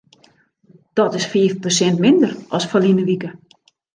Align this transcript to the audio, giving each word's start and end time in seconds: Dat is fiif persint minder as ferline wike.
Dat 0.99 1.11
is 1.19 1.29
fiif 1.33 1.53
persint 1.63 1.97
minder 2.05 2.31
as 2.57 2.65
ferline 2.71 3.03
wike. 3.09 3.29